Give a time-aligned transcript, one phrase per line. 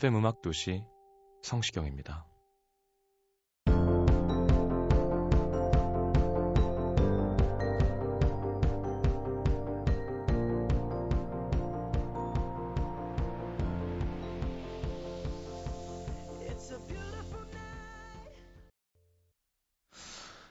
[0.00, 0.82] FM 음악 도시
[1.42, 2.24] 성시경입니다.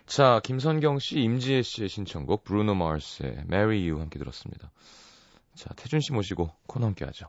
[0.05, 4.69] 자, 김선경 씨, 임지혜 씨의 신청곡 브루노 마르스의 Marry You 함께 들었습니다.
[5.55, 7.25] 자, 태준 씨 모시고 코너 함께 하죠.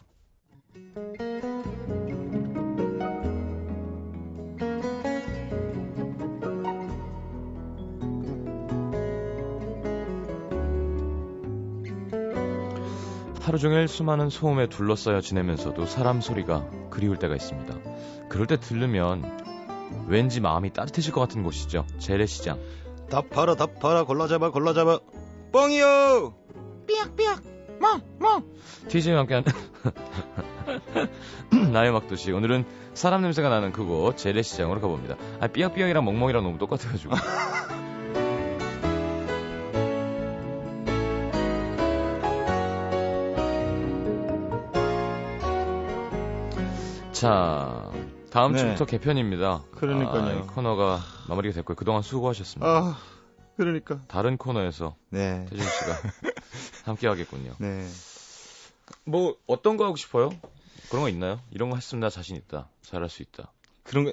[13.51, 18.29] 하루 종일 수많은 소음에 둘러싸여 지내면서도 사람 소리가 그리울 때가 있습니다.
[18.29, 21.85] 그럴 때 들르면 왠지 마음이 따뜻해질 것 같은 곳이죠.
[21.99, 22.61] 재래시장.
[23.11, 25.01] 답 팔아 답 팔아 골라잡아 골라잡아
[25.51, 26.33] 뻥이요
[26.87, 27.43] 삐약삐약
[27.81, 28.45] 멍멍
[28.87, 29.43] TJ와 함께한
[31.73, 32.31] 나의 막도시.
[32.31, 35.17] 오늘은 사람 냄새가 나는 그곳 재래시장으로 가봅니다.
[35.41, 37.15] 아 삐약삐약이랑 멍멍이랑 너무 똑같아가지고.
[47.21, 47.93] 자,
[48.31, 48.59] 다음 네.
[48.61, 49.65] 주부터 개편입니다.
[49.73, 50.23] 그러니까요.
[50.25, 51.77] 아, 이 코너가 마무리가 됐고요.
[51.77, 52.67] 그동안 수고하셨습니다.
[52.67, 52.99] 아
[53.57, 55.93] 그러니까 다른 코너에서 네 태준 씨가
[56.87, 57.53] 함께 하겠군요.
[57.59, 57.87] 네.
[59.05, 60.31] 뭐 어떤 거 하고 싶어요?
[60.89, 61.41] 그런 거 있나요?
[61.51, 62.69] 이런 거 했으면 나 자신 있다.
[62.83, 63.53] 잘할 수 있다.
[63.83, 64.13] 그런 거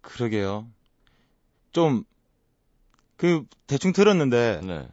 [0.00, 0.66] 그러게요
[1.72, 2.04] 좀
[3.18, 4.88] 그 대충 들었는데 네.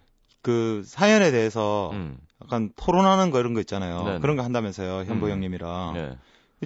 [0.45, 2.17] 그 사연에 대해서 음.
[2.43, 4.19] 약간 토론하는 거 이런 거 있잖아요 네네.
[4.19, 5.31] 그런 거 한다면서요 현보 음.
[5.31, 6.17] 형님이랑 네.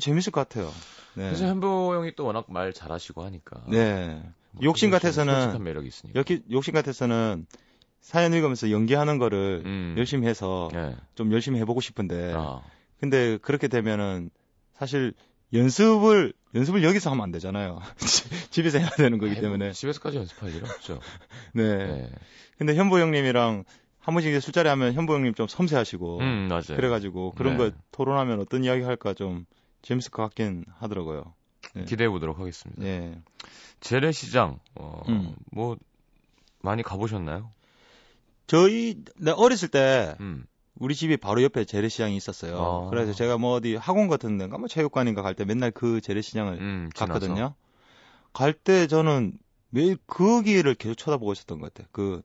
[0.01, 0.73] 재밌을 것 같아요
[1.13, 1.25] 네.
[1.25, 3.63] 그래서 현보 형이 또 워낙 말 잘하시고 하니까.
[3.67, 4.21] 네.
[4.51, 6.23] 뭐 욕심 같아서는 매력이 있으니까.
[6.51, 7.45] 욕심 같아서는
[8.01, 9.95] 사연 읽으면서 연기하는 거를 음.
[9.97, 10.95] 열심히 해서 네.
[11.15, 12.61] 좀 열심히 해보고 싶은데 아,
[12.99, 14.29] 근데 그렇게 되면은
[14.73, 15.13] 사실
[15.53, 17.79] 연습을 연습을 여기서 하면 안 되잖아요.
[18.49, 19.65] 집에서 해야 되는 거기 때문에.
[19.65, 20.99] 뭐 집에서까지 연습할 일은 없죠.
[21.53, 21.77] 네.
[21.77, 22.09] 네.
[22.57, 23.63] 근데 현보 형님이랑
[23.99, 26.75] 한 번씩 이제 술자리 하면 현보 형님 좀 섬세하시고 음, 맞아요.
[26.75, 27.69] 그래가지고 그런 네.
[27.69, 29.45] 거 토론하면 어떤 이야기 할까 좀
[29.81, 31.33] 재밌을 것 같긴 하더라고요.
[31.73, 31.85] 네.
[31.85, 32.83] 기대해 보도록 하겠습니다.
[32.83, 33.21] 예.
[33.79, 35.35] 재래시장, 어, 음.
[35.51, 35.77] 뭐,
[36.61, 37.51] 많이 가보셨나요?
[38.47, 40.45] 저희 내 어렸을 때 음.
[40.79, 42.57] 우리 집이 바로 옆에 재래시장이 있었어요.
[42.57, 42.89] 아.
[42.89, 46.89] 그래서 제가 뭐 어디 학원 같은 데인가 뭐 체육관인가 갈 때 맨날 그 재래시장을 음.
[46.95, 47.53] 갔거든요.
[48.33, 49.37] 갈 때 저는
[49.69, 51.87] 매일 거기를 계속 쳐다보고 있었던 것 같아요.
[51.91, 52.21] 그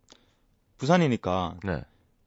[0.78, 1.82] 부산이니까 네.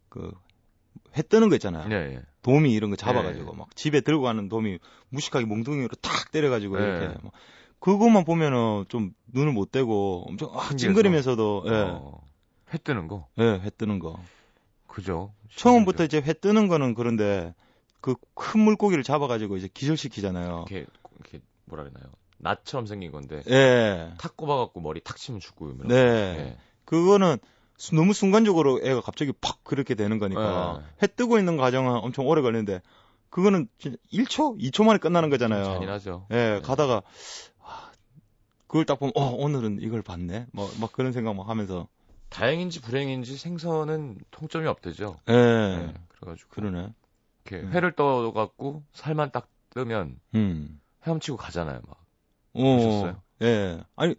[0.10, 1.88] 그회 뜨는 거 있잖아요.
[1.88, 2.22] 네, 예.
[2.42, 3.58] 도미 이런 거 잡아가지고 네.
[3.58, 6.84] 막 집에 들고 가는 도미 무식하게 몽둥이로 탁 때려가지고 네.
[6.84, 7.32] 이렇게 막
[7.80, 10.76] 그것만 보면은 좀 눈을 못 떼고 엄청 아.
[10.76, 12.22] 찡그리면서도 예, 어,
[12.74, 13.28] 회 뜨는 거.
[13.38, 14.20] 예, 회 뜨는 거.
[14.98, 15.32] 그죠.
[15.56, 17.54] 처음부터 이제 회 뜨는 거는 그런데
[18.02, 20.66] 그 큰 물고기를 잡아가지고 이제 기절시키잖아요.
[20.70, 20.88] 이렇게,
[21.20, 22.12] 이렇게, 뭐라 그러나요?
[22.40, 23.44] 낫처럼 생긴 건데.
[23.50, 24.12] 예.
[24.18, 25.68] 탁 꼽아갖고 머리 탁 치면 죽고.
[25.68, 25.88] 이러면.
[25.88, 25.96] 네.
[25.96, 26.58] 예.
[26.86, 27.38] 그거는
[27.78, 30.86] 수- 너무 순간적으로 애가 갑자기 팍 그렇게 되는 거니까 네.
[31.04, 32.82] 해 뜨고 있는 과정은 엄청 오래 걸리는데
[33.30, 35.64] 그거는 진짜 1초, 2초 만에 끝나는 거잖아요.
[35.64, 36.26] 잔인하죠.
[36.32, 36.62] 예, 네.
[36.62, 37.02] 가다가
[37.62, 37.92] 아,
[38.68, 40.48] 그걸 딱 보면 어 오늘은 이걸 봤네.
[40.54, 41.88] 뭐 막 그런 생각 막 하면서
[42.30, 45.18] 다행인지 불행인지 생선은 통점이 없대죠.
[45.30, 45.94] 예, 네.
[46.10, 46.50] 그래가지고.
[46.50, 46.90] 그러네.
[47.46, 47.72] 이렇게 음.
[47.72, 51.98] 회를 떠갖고 살만 딱 뜨면 음, 헤엄치고 가잖아요, 막.
[52.54, 53.22] 어, 보셨어요?
[53.44, 54.16] 예, 아니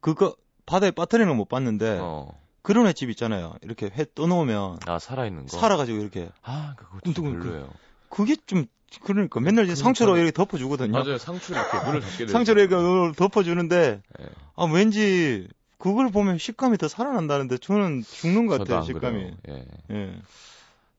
[0.00, 0.34] 그거
[0.66, 2.40] 바다에 빠뜨리는 건 못 봤는데 어.
[2.62, 3.54] 그런 횟집 있잖아요.
[3.62, 5.56] 이렇게 회 떠놓으면 아, 살아있는 거.
[5.58, 7.70] 살아가지고 이렇게 아, 그거 좀 그- 별로예요.
[8.08, 8.66] 그게 좀
[9.02, 9.84] 그러니까 맨날 이제 그러니까.
[9.84, 10.92] 상처로 이렇게 덮어주거든요.
[10.92, 12.26] 맞아요, 상추를 이렇게 물을 덮게.
[12.28, 14.26] 상처로 이렇게 덮어주는데 예.
[14.54, 15.48] 아 왠지
[15.82, 19.32] 그걸 보면 식감이 더 살아난다는데 저는 죽는 것 같아요 안 식감이.
[19.48, 19.66] 예.
[19.90, 20.14] 예.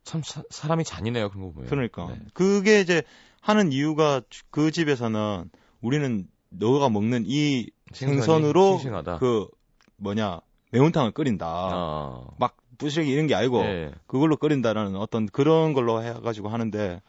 [0.04, 1.70] 참 사, 사람이 잔인해요, 그런 거 보면.
[1.70, 2.20] 그러니까 네.
[2.34, 3.02] 그게 이제
[3.40, 4.22] 하는 이유가
[4.52, 5.50] 그 집에서는
[5.80, 9.20] 우리는 너가 먹는 이 생선으로 싱싱하다.
[9.20, 9.48] 그
[9.96, 10.42] 뭐냐
[10.72, 11.48] 매운탕을 끓인다.
[11.48, 12.26] 아.
[12.38, 13.94] 막 부스러기 이런 게 아니고 예.
[14.06, 17.02] 그걸로 끓인다는 어떤 그런 걸로 해가지고 하는데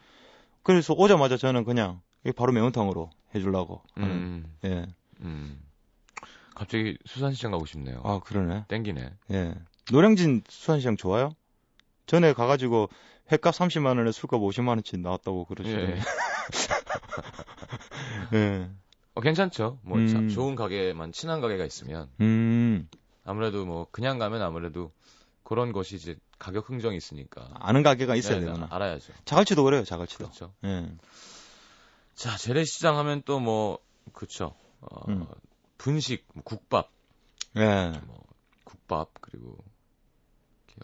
[0.63, 2.03] 그래서 오자마자 저는 그냥
[2.37, 4.87] 바로 매운탕으로 해주려고 하는 음, 예.
[5.23, 5.59] 음.
[6.55, 8.01] 갑자기 수산시장 가고 싶네요.
[8.05, 8.67] 아 그러네.
[8.69, 9.13] 땡기네.
[9.33, 9.55] 예.
[9.93, 11.35] 노량진 수산시장 좋아요?
[12.07, 12.89] 전에 가가지고
[13.33, 15.97] 횟값 30만 원에 술값 50만 원치 나왔다고 그러시더라고요.
[15.97, 16.01] 예.
[18.39, 18.71] 예.
[19.15, 19.79] 어, 괜찮죠.
[19.83, 20.09] 뭐 음.
[20.29, 22.89] 자- 좋은 가게만 친한 가게가 있으면 음.
[23.25, 24.93] 아무래도 뭐 그냥 가면 아무래도
[25.45, 28.67] 그런 것이 이제 가격 흥정이 있으니까 아는 가게가 있어야 네, 되구나.
[28.71, 29.13] 알아야죠.
[29.25, 30.25] 자갈치도 그래요, 자갈치도.
[30.25, 30.53] 그렇죠.
[30.65, 30.89] 예.
[32.15, 33.79] 자 재래시장 하면 또 뭐
[34.13, 34.55] 그쵸.
[34.81, 35.27] 어, 음.
[35.85, 36.91] 분식, 뭐 국밥,
[37.57, 37.93] 예.
[38.07, 38.25] 뭐
[38.65, 39.59] 국밥 그리고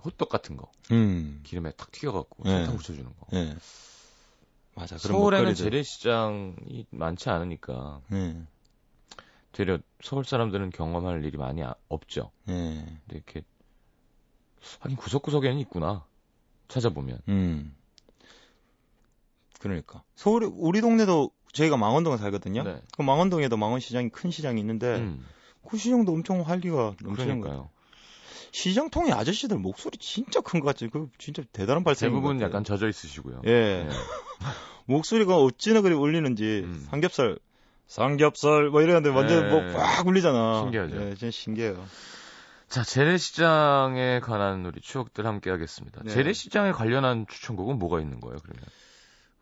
[0.05, 1.41] 호떡 같은 거 음.
[1.43, 2.51] 기름에 탁 튀겨갖고 네.
[2.51, 3.27] 설탕 붙여주는 거.
[3.33, 3.57] 예.
[4.75, 4.99] 맞아.
[4.99, 5.65] 서울에는 먹거리들.
[5.65, 8.43] 재래시장이 많지 않으니까 예.
[9.53, 12.31] 되려 서울 사람들은 경험할 일이 많이 아- 없죠.
[12.49, 12.53] 예.
[12.53, 13.43] 근데 이렇게
[14.81, 16.05] 하긴 구석구석에는 있구나
[16.69, 17.21] 찾아보면.
[17.29, 17.75] 음.
[19.61, 20.05] 그러니까.
[20.15, 22.63] 서울, 우리 동네도 저희가 망원동에 살거든요.
[22.63, 22.81] 네.
[22.97, 25.25] 그 망원동에도 망원시장이 큰 시장이 있는데, 음,
[25.69, 27.41] 그 시장도 엄청 활기가 넘치는 거예요.
[27.41, 27.71] 그러니까요.
[28.53, 30.89] 시장통의 아저씨들 목소리 진짜 큰 것 같지.
[30.89, 32.49] 그 진짜 대단한 것 대부분 같아요.
[32.49, 33.43] 약간 젖어 있으시고요.
[33.45, 33.51] 예.
[33.51, 33.89] 네.
[34.87, 36.87] 목소리가 어찌나 그리 울리는지 음.
[36.91, 37.39] 삼겹살
[37.87, 39.51] 삼겹살 뭐 이러는데 완전 네.
[39.73, 40.63] 뭐꽉 울리잖아.
[40.63, 40.97] 신기하죠.
[40.97, 41.85] 예, 진짜 신기해요.
[42.69, 46.01] 자 재래시장에 관한 우리 추억들 함께 하겠습니다.
[46.05, 46.11] 네.
[46.13, 48.39] 재래시장에 관련한 추천곡은 뭐가 있는 거예요?
[48.43, 48.65] 그러면?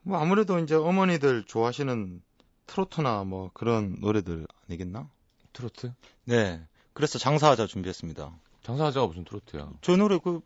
[0.02, 2.22] 뭐 아무래도 이제 어머니들 좋아하시는
[2.66, 5.08] 트로트나 뭐 그런 노래들 아니겠나?
[5.52, 5.92] 트로트?
[6.24, 6.62] 네.
[6.92, 8.32] 그래서 장사하자 준비했습니다.
[8.62, 9.70] 장사하자가 무슨 트로트야?
[9.80, 10.40] 저 노래 그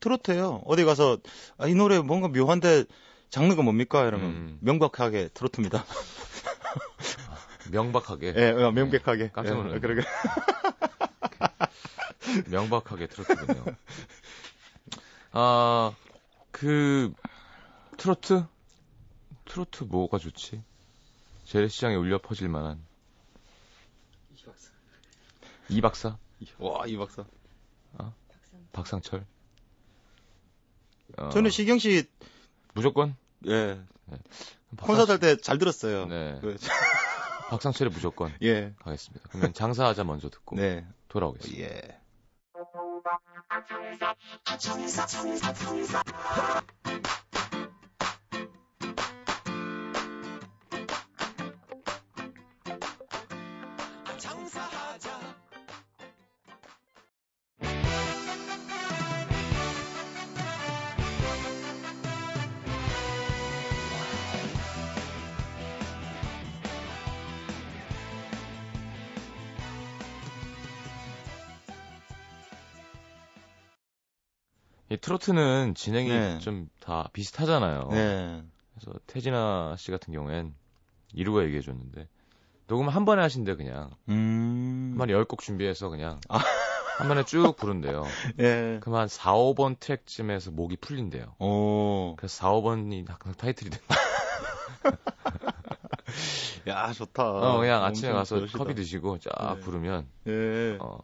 [0.00, 0.62] 트로트예요.
[0.64, 1.18] 어디 가서
[1.56, 2.84] 아, 이 노래 뭔가 묘한데
[3.30, 4.06] 장르가 뭡니까?
[4.06, 4.58] 이러면 음.
[4.60, 5.84] 명백하게 트로트입니다.
[7.70, 9.30] 명박하게, 예, 어, 명백하게.
[9.30, 9.80] 깜짝 예, 놀랐네.
[9.80, 10.00] 그러게.
[12.50, 13.64] 명박하게 트로트군요.
[15.32, 15.92] 아,
[16.50, 17.12] 그
[17.98, 18.46] 트로트?
[19.48, 20.62] 트로트 뭐가 좋지?
[21.44, 22.84] 재래시장에 울려 퍼질 만한
[25.70, 26.16] 이 박사?
[26.58, 27.24] 와, 이 박사.
[28.72, 29.26] 박상 철?
[31.16, 32.06] 어, 저는 시경 씨
[32.74, 33.16] 무조건
[33.46, 33.80] 예,
[34.76, 36.06] 박상- 콘서트 할 때 잘 들었어요.
[36.06, 36.38] 네.
[36.40, 36.56] 그,
[37.50, 38.74] 박상철의 무조건 예.
[38.80, 39.28] 가겠습니다.
[39.30, 40.86] 그러면 장사하자 먼저 듣고 네.
[41.08, 41.64] 돌아오겠습니다.
[41.64, 42.00] 예.
[75.18, 76.38] 트로트는 진행이 네.
[76.38, 77.88] 좀다 비슷하잖아요.
[77.90, 78.42] 네.
[78.74, 80.54] 그래서 태진아 씨 같은 경우엔
[81.12, 82.08] 이루가 얘기해 줬는데
[82.66, 84.90] 녹음 한 번에 하신대 그냥 음.
[84.92, 86.38] 한 번에 열곡 준비해서 그냥 아.
[86.98, 88.04] 한 번에 쭉 부른대요.
[88.40, 88.78] 예.
[88.80, 91.36] 그럼 한 4, 5번 트랙쯤에서 목이 풀린대요.
[91.38, 92.16] 오.
[92.16, 93.78] 그래서 4, 5번이 항상 타이틀이 돼.
[96.68, 97.24] 야, 좋다.
[97.24, 98.58] 어, 그냥 아침에 가서 그러시다.
[98.58, 99.60] 커피 드시고 쫙 네.
[99.60, 100.76] 부르면 예.
[100.80, 100.98] 어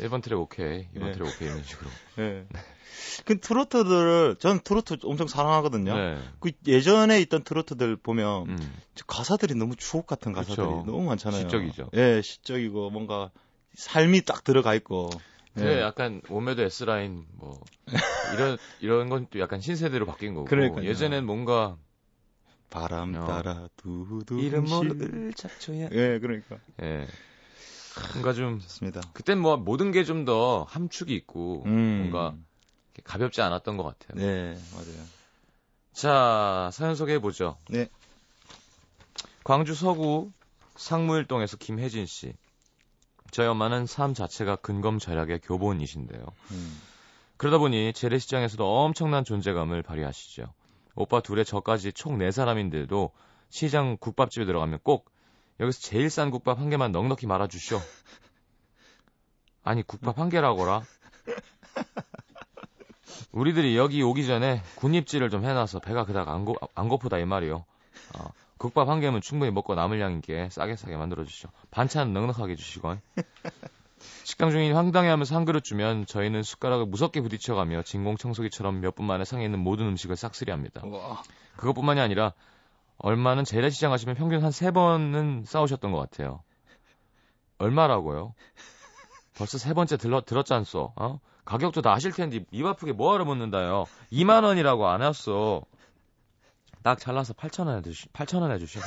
[0.00, 1.12] 1번 트랙 오케이, 2번 네.
[1.12, 1.90] 트랙 오케이 이런 식으로.
[2.18, 2.46] 예.
[3.24, 5.96] 그 트로트들을 전 트로트 엄청 사랑하거든요.
[5.96, 6.18] 네.
[6.40, 8.76] 그 예전에 있던 트로트들 보면 음.
[9.06, 10.82] 가사들이 너무 추억 같은 가사들이 그쵸.
[10.86, 11.42] 너무 많잖아요.
[11.42, 11.90] 시적이죠.
[11.94, 13.30] 예, 시적이고 뭔가
[13.74, 15.08] 삶이 딱 들어가 있고.
[15.54, 15.80] 그래 예.
[15.80, 17.60] 약간 몸매는 S 라인 뭐
[18.34, 20.84] 이런 이런 건 또 약간 신세대로 바뀐 거고 그러니까요.
[20.86, 21.76] 예전엔 뭔가
[22.70, 23.24] 바람 어.
[23.26, 25.88] 따라 두두 이름 시- 모를 잡초야.
[25.92, 27.06] 예, 그러니까 예.
[28.12, 29.00] 뭔가 좀 좋습니다.
[29.12, 32.10] 그땐 뭐 모든 게 좀 더 함축이 있고 음.
[32.10, 32.34] 뭔가
[33.04, 34.18] 가볍지 않았던 것 같아요.
[34.24, 35.04] 네, 맞아요.
[35.92, 37.56] 자 사연 소개해 보죠.
[37.68, 37.88] 네.
[39.44, 40.30] 광주 서구
[40.76, 42.32] 상무일동에서 김혜진 씨.
[43.30, 46.24] 저희 엄마는 삶 자체가 근검 절약의 교본이신데요.
[46.50, 46.80] 음.
[47.36, 50.52] 그러다 보니 재래시장에서도 엄청난 존재감을 발휘하시죠.
[50.96, 53.10] 오빠 둘에 저까지 총 4사람인데도
[53.48, 55.10] 시장 국밥집에 들어가면 꼭
[55.60, 57.80] 여기서 제일 싼 국밥 한 개만 넉넉히 말아주쇼.
[59.62, 60.82] 아니 국밥 한 개라고라.
[63.32, 67.64] 우리들이 여기 오기 전에 군입질을 좀 해놔서 배가 그닥 안, 고, 안 고프다 이 말이요.
[68.18, 71.50] 어, 국밥 한 개면 충분히 먹고 남을 양인께 싸게 싸게 만들어주시오.
[71.70, 72.96] 반찬 넉넉하게 주시고.
[74.24, 79.44] 식당 주인이 황당해하면서 한 그릇 주면 저희는 숟가락을 무섭게 부딪혀가며 진공청소기처럼 몇 분 만에 상해
[79.44, 80.86] 있는 모든 음식을 싹쓸이합니다.
[80.86, 81.22] 와.
[81.56, 82.32] 그것뿐만이 아니라
[83.02, 86.42] 얼마는 재래시장 하시면 평균 한 세 번은 싸우셨던 것 같아요.
[87.58, 88.34] 얼마라고요?
[89.36, 90.92] 벌써 세 번째 들러, 들었잖소.
[90.96, 91.20] 어?
[91.44, 93.86] 가격도 다 아실 텐데 입 아프게 뭐하러 묻는다요.
[94.12, 95.62] 2만 원이라고 안 했어.
[96.82, 98.80] 딱 잘라서 8천 원 해주시, 8천 원 해주시오.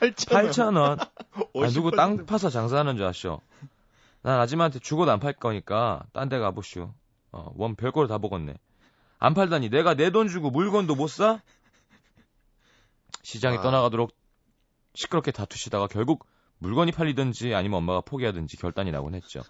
[0.00, 0.98] 8천 8천 원.
[0.98, 3.40] 아, 누구 땅 파서 장사하는 줄 아시오?
[4.22, 6.92] 난 아줌마한테 죽어도 안 팔 거니까 딴 데 가보시오.
[7.32, 8.54] 어, 원 별거를 다 먹었네.
[9.18, 11.40] 안 팔다니 내가 내 돈 주고 물건도 못 사?
[13.22, 13.62] 시장에 아.
[13.62, 14.12] 떠나가도록
[14.94, 16.26] 시끄럽게 다투시다가 결국
[16.58, 19.42] 물건이 팔리든지 아니면 엄마가 포기하든지 결단이 나곤 했죠.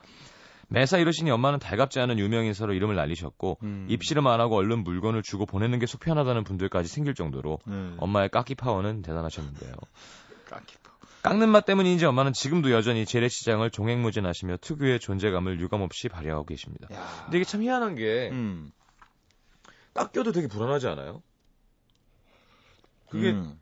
[0.69, 3.87] 매사 이러시니 엄마는 달갑지 않은 유명인사로 이름을 날리셨고 음.
[3.89, 7.97] 입씨름 안 하고 얼른 물건을 주고 보내는 게 속편하다는 분들까지 생길 정도로 음.
[7.99, 9.73] 엄마의 깎기 파워는 대단하셨는데요.
[10.47, 10.91] 깎이파.
[11.23, 16.89] 깎는 맛 때문인지 엄마는 지금도 여전히 재래시장을 종횡무진하시며 특유의 존재감을 유감없이 발휘하고 계십니다.
[16.95, 17.23] 야.
[17.25, 18.71] 근데 이게 참 희한한 게 음.
[19.93, 21.21] 깎여도 되게 불안하지 않아요?
[23.11, 23.61] 그게 음.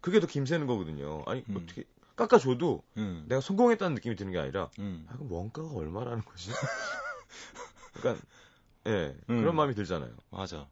[0.00, 1.22] 그게 더 김새는 거거든요.
[1.26, 1.56] 아니 음.
[1.56, 1.84] 어떻게
[2.14, 3.24] 깎아줘도 음.
[3.26, 5.06] 내가 성공했다는 느낌이 드는 게 아니라 음.
[5.08, 6.50] 아, 그럼 원가가 얼마라는 거지?
[7.94, 8.24] 그러니까
[8.86, 9.40] 예 음.
[9.40, 10.12] 그런 마음이 들잖아요.
[10.30, 10.68] 맞아.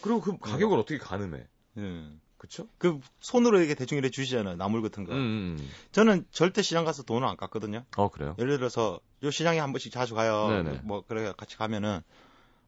[0.00, 1.46] 그리고 그 가격을 어떻게 가늠해?
[1.76, 2.20] 음.
[2.38, 2.66] 그쵸?
[2.78, 4.56] 그 손으로 이렇게 대충 이렇게 주시잖아요.
[4.56, 5.12] 나물 같은 거.
[5.12, 5.70] 음, 음, 음.
[5.92, 7.84] 저는 절대 시장 가서 돈을 안 깎거든요.
[7.98, 8.34] 어 그래요?
[8.38, 10.48] 예를 들어서 요 시장에 한 번씩 자주 가요.
[10.48, 10.80] 네네.
[10.84, 12.00] 뭐 그래 같이 가면은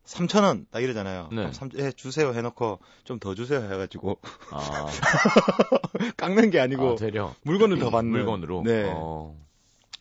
[0.04, 1.28] 3,000원 딱 이러잖아요.
[1.30, 1.36] 네.
[1.36, 4.18] 그럼 삼- 예, 주세요 해 놓고 좀 더 주세요 해 가지고
[4.50, 4.86] 아,
[6.16, 8.62] 깎는 게 아니고 아 물건을 더 받는 물건으로.
[8.64, 8.90] 네.
[8.94, 9.36] 어,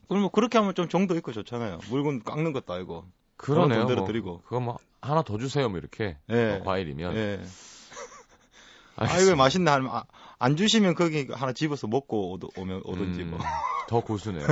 [0.08, 1.80] 그럼 뭐 그렇게 하면 좀 정도 있고 좋잖아요.
[1.90, 3.06] 물건 깎는 것도 아니고.
[3.38, 3.80] 그러네요.
[3.80, 4.08] 돈 대로 뭐.
[4.08, 4.42] 드리고.
[4.44, 6.60] 그거 뭐 하나 더 주세요, 뭐 이렇게 예.
[6.60, 7.16] 어, 과일이면.
[7.16, 7.42] 예.
[8.98, 9.20] 아.
[9.20, 10.04] 이거 맛있나 하면 아,
[10.40, 13.40] 안 주시면 거기 하나 집어서 먹고 오도, 오면 오든지 음, 뭐.
[13.88, 14.46] 더 고수네요.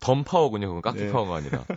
[0.00, 0.66] 덤 파워군요.
[0.68, 1.12] 그건 깎기 네.
[1.12, 1.64] 파워가 아니라.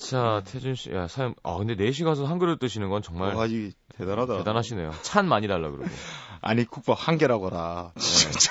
[0.00, 3.46] 자, 태준 씨, 야, 사연, 아, 근데 4시 가서 한 그릇 드시는 건 정말 와,
[3.46, 4.38] 이 대단하다.
[4.38, 4.92] 대단하시네요.
[5.02, 5.84] 찬 많이 달라 그러고.
[6.40, 7.92] 아니 국밥 한 개라고라.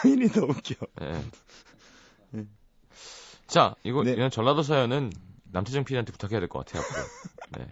[0.04, 0.76] 저인이 더 웃겨.
[1.02, 1.24] 예.
[2.32, 2.46] 네.
[3.48, 4.12] 자, 이거, 네.
[4.12, 5.12] 이런 전라도 사연은
[5.52, 7.06] 남태정 PD한테 부탁해야 될 것 같아요, 앞으로.
[7.58, 7.72] 네.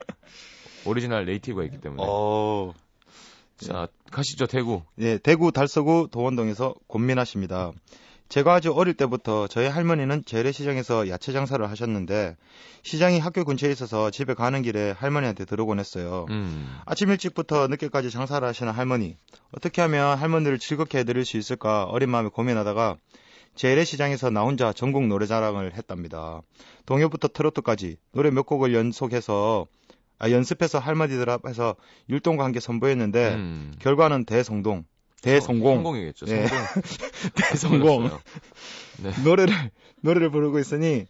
[0.86, 2.04] 오리지널 native가 있기 때문에.
[2.06, 2.74] 어.
[3.58, 4.82] 자, 가시죠, 대구.
[5.00, 7.72] 예, 대구 달서구 도원동에서 곤민하십니다.
[8.30, 12.36] 제가 아주 어릴 때부터 저희 할머니는 재래시장에서 야채 장사를 하셨는데
[12.84, 16.26] 시장이 학교 근처에 있어서 집에 가는 길에 할머니한테 들어곤 했어요.
[16.30, 16.80] 음.
[16.86, 19.18] 아침 일찍부터 늦게까지 장사를 하시는 할머니.
[19.52, 22.98] 어떻게 하면 할머니를 즐겁게 해드릴 수 있을까 어린 마음에 고민하다가
[23.56, 26.42] 재래시장에서 나 혼자 전국 노래자랑을 했답니다.
[26.86, 29.68] 동요부터 트로트까지 노래 몇 곡을 연속해서
[30.20, 31.76] 아, 연습해서 할머니들 앞에서
[32.10, 33.74] 율동과 함께 선보였는데 음.
[33.80, 34.86] 결과는 대성동.
[35.22, 35.76] 대성공.
[35.78, 36.26] 성공이겠죠.
[36.28, 36.48] 네.
[36.48, 36.68] 성공.
[37.36, 38.10] 대성공.
[39.04, 39.12] 네.
[39.24, 39.54] 노래를
[40.02, 41.06] 노래를 부르고 있으니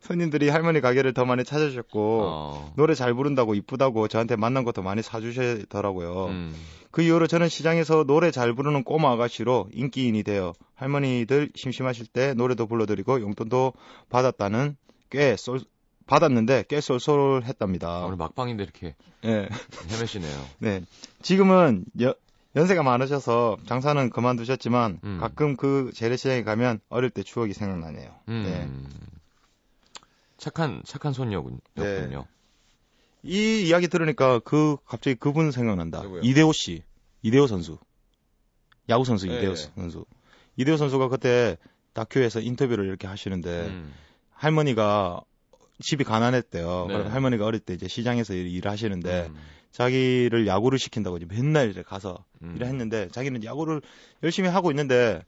[0.00, 2.72] 손님들이 할머니 가게를 더 많이 찾아주셨고 어.
[2.76, 6.26] 노래 잘 부른다고 이쁘다고 저한테 만난 것도 많이 사주시더라고요.
[6.26, 6.54] 음.
[6.90, 12.66] 그 이후로 저는 시장에서 노래 잘 부르는 꼬마 아가씨로 인기인이 되어 할머니들 심심하실 때 노래도
[12.66, 13.72] 불러드리고 용돈도
[14.10, 14.76] 받았다는
[15.10, 15.60] 꽤 쏠,
[16.06, 17.88] 받았는데 꽤 쏠쏠했답니다.
[17.88, 18.94] 아, 오늘 막방인데 이렇게
[19.24, 19.48] 예.
[19.90, 20.44] 헤매시네요.
[20.58, 20.82] 네.
[21.22, 22.14] 지금은 여-
[22.54, 25.18] 연세가 많으셔서 장사는 그만두셨지만 음.
[25.20, 28.14] 가끔 그 재래시장에 가면 어릴 때 추억이 생각나네요.
[28.28, 28.42] 음.
[28.44, 28.68] 네.
[30.36, 31.58] 착한 착한 손녀군요.
[31.76, 32.10] 네.
[33.22, 36.02] 이 이야기 들으니까 그 갑자기 그분 생각난다.
[36.02, 36.20] 누구요?
[36.22, 36.82] 이대호 씨,
[37.22, 37.78] 이대호 선수,
[38.88, 39.70] 야구 선수 네, 이대호 네.
[39.76, 40.04] 선수.
[40.56, 41.56] 이대호 선수가 그때
[41.92, 43.94] 다큐에서 인터뷰를 이렇게 하시는데 음.
[44.32, 45.20] 할머니가
[45.80, 46.86] 집이 가난했대요.
[46.88, 46.94] 네.
[46.94, 49.36] 그래서 할머니가 어릴 때 이제 시장에서 일- 일을 하시는데 음.
[49.72, 52.54] 자기를 야구를 시킨다고 이제 맨날 이제 가서 음.
[52.56, 53.82] 일을 했는데 자기는 야구를
[54.22, 55.22] 열심히 하고 있는데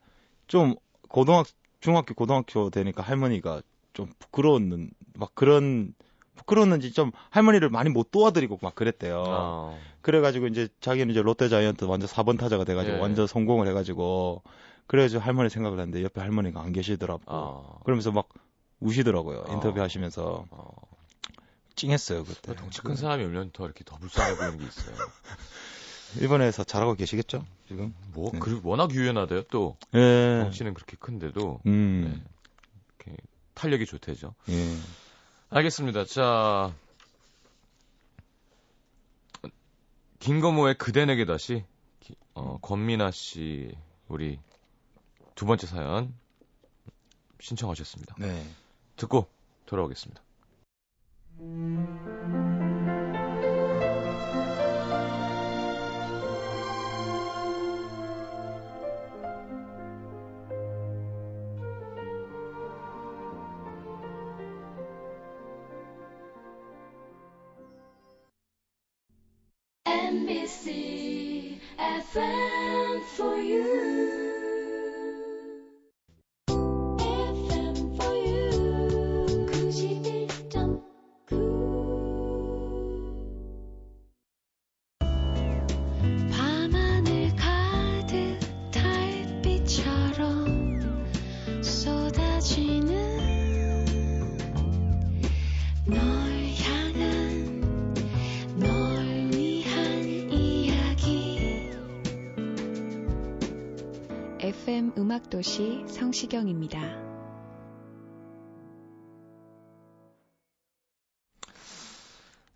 [0.47, 0.75] 좀
[1.09, 1.47] 고등학
[1.81, 5.95] 중학교 고등학교 되니까 할머니가 좀 부끄러웠는 막 그런
[6.37, 9.25] 부끄러웠는지 좀 할머니를 많이 못 도와드리고 막 그랬대요.
[9.27, 9.79] 어.
[10.01, 13.01] 그래가지고 이제 자기는 이제 롯데 자이언트 완전 4번 타자가 돼가지고 예.
[13.01, 14.43] 완전 성공을 해가지고
[14.87, 17.23] 그래가지고 할머니 생각을 했는데 옆에 할머니가 안 계시더라고.
[17.27, 17.81] 어.
[17.85, 18.29] 그러면서 막
[18.81, 19.45] 우시더라고요.
[19.49, 19.53] 어.
[19.53, 20.75] 인터뷰 하시면서 어.
[21.77, 22.55] 찡했어요 그때.
[22.55, 24.95] 덩치 큰 사람이 오면 더 이렇게 더 불쌍해 보이는 게 있어요.
[26.21, 27.93] 일본에서 잘하고 계시겠죠 지금?
[28.13, 28.39] 뭐, 네.
[28.39, 29.77] 그 워낙 유연하대요, 또.
[29.95, 30.41] 예.
[30.45, 32.25] 덩치는 그렇게 큰데도, 음.
[33.01, 33.17] 이렇게
[33.55, 34.35] 탄력이 좋대죠.
[34.51, 34.77] 예.
[35.51, 36.05] 알겠습니다.
[36.05, 36.73] 자.
[40.21, 41.65] 김건모의 그대 내게 다시,
[42.01, 43.77] 기- 어, 권민아 씨,
[44.09, 44.39] 우리
[45.35, 46.15] 두 번째 사연
[47.41, 48.15] 신청하셨습니다.
[48.19, 48.47] 네.
[48.97, 49.27] 듣고
[49.67, 50.23] 돌아오겠습니다.
[51.39, 52.14] Música
[104.67, 106.81] 나음악도시 성시경입니다.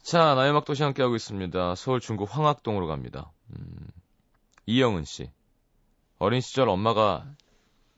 [0.03, 1.75] 자, 나의 막도시 함께하고 있습니다.
[1.75, 3.31] 서울 중구 황학동으로 갑니다.
[3.51, 3.89] 음,
[4.65, 5.31] 이영은 씨.
[6.19, 7.27] 어린 시절 엄마가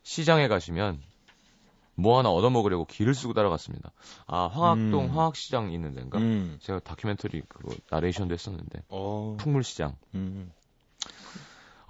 [0.03, 1.01] 시장에 가시면
[1.95, 3.93] 뭐 하나 얻어먹으려고 길을 쓰고 따라갔습니다.
[4.27, 5.11] 아, 황학동 음.
[5.11, 6.19] 황학시장 있는 데인가?
[6.19, 6.59] 음.
[6.61, 8.83] 제가 다큐멘터리 그거 나레이션도 했었는데.
[8.89, 9.37] 어.
[9.39, 9.97] 풍물시장.
[10.17, 10.51] 음.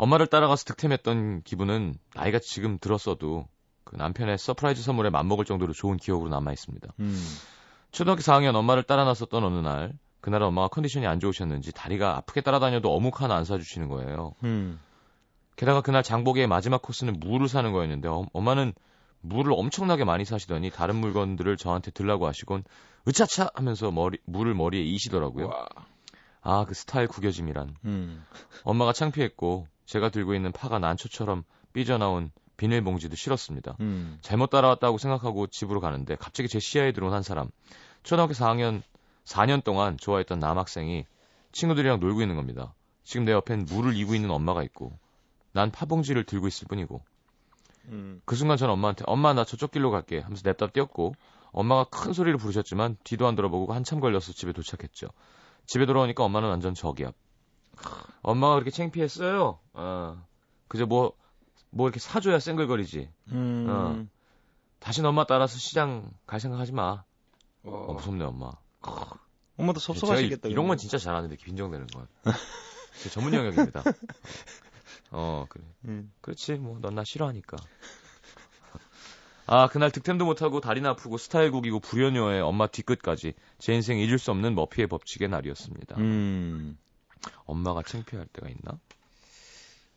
[0.00, 3.47] 엄마를 따라가서 득템했던 기분은 나이가 지금 들었어도
[3.85, 6.88] 그 남편의 surprise 선물에 맞먹을 정도로 좋은 기억으로 남아 있습니다.
[7.00, 7.23] 음.
[7.92, 9.92] 초등학교 4학년 엄마를 따라 나섰던 어느 날
[10.23, 14.33] 그날은 엄마가 컨디션이 안 좋으셨는지 다리가 아프게 따라다녀도 어묵 하나 안 사주시는 거예요.
[14.42, 14.80] 음.
[15.57, 18.73] 게다가 그날 장보기의 마지막 코스는 무를 사는 거였는데 어, 엄마는
[19.21, 22.64] 무를 엄청나게 많이 사시더니 다른 물건들을 저한테 들라고 하시곤
[23.07, 25.49] 으차차 하면서 머리 무를 머리에 이시더라고요.
[25.49, 25.69] 와.
[26.40, 27.76] 아그 스타일 구겨짐이란.
[27.85, 28.25] 음.
[28.64, 31.43] 엄마가 창피했고 제가 들고 있는 파가 난초처럼
[31.73, 33.77] 삐져나온 비닐봉지도 싫었습니다.
[33.81, 34.19] 음.
[34.23, 37.51] 잘못 따라왔다고 생각하고 집으로 가는데 갑자기 제 시야에 들어온 한 사람.
[38.05, 38.83] 초등학교 4학년
[39.25, 41.07] 4년 동안 좋아했던 남학생이
[41.51, 42.73] 친구들이랑 놀고 있는 겁니다.
[43.03, 44.97] 지금 내 옆엔 물을 이고 있는 엄마가 있고
[45.51, 47.03] 난 파봉지를 들고 있을 뿐이고
[47.87, 48.23] 음.
[48.25, 51.17] 그 순간 저는 엄마한테 엄마 나 저쪽 길로 갈게 하면서 냅다 뛰었고
[51.51, 55.09] 엄마가 큰 소리를 부르셨지만 뒤도 안 돌아보고 한참 걸려서 집에 도착했죠.
[55.67, 57.13] 집에 돌아오니까 엄마는 완전 저기압.
[58.23, 59.59] 엄마가 그렇게 창피했어요.
[59.73, 60.27] 어.
[60.69, 61.12] 그저 뭐,
[61.71, 63.09] 뭐 이렇게 사줘야 쌩글거리지.
[63.33, 63.67] 음.
[63.69, 64.07] 어.
[64.79, 66.83] 다시는 엄마 따라서 시장 갈 생각하지 마.
[66.85, 67.05] 와.
[67.65, 68.53] 어, 무섭네 엄마.
[69.57, 70.49] 엄마도 섭섭하시겠다.
[70.49, 72.07] 이, 이런 건 진짜 잘하는데 빈정되는 건.
[73.03, 73.83] 제 전문 영역입니다.
[75.13, 75.65] 어 그래.
[75.87, 76.13] 음.
[76.21, 77.56] 그렇지 뭐 넌 나 싫어하니까.
[79.47, 84.30] 아 그날 득템도 못하고 다리나 아프고 스타일 구기고 불연녀의 엄마 뒤끝까지 제 인생 잊을 수
[84.30, 85.97] 없는 머피의 법칙의 날이었습니다.
[85.99, 86.78] 음.
[87.45, 88.78] 엄마가 창피할 때가 있나?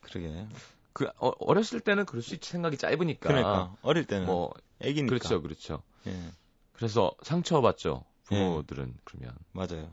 [0.02, 0.48] 그러게.
[0.94, 3.28] 그 어, 어렸을 때는 그럴 수 있지 생각이 짧으니까.
[3.28, 5.10] 그러니까 어릴 때는 뭐 애기니까.
[5.16, 5.82] 그렇죠 그렇죠.
[6.08, 6.32] 예.
[6.74, 9.36] 그래서 상처받죠 부모들은 그러면.
[9.54, 9.90] 맞아요.